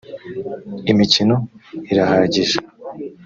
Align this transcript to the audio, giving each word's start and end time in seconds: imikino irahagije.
imikino 0.91 1.35
irahagije. 1.91 2.57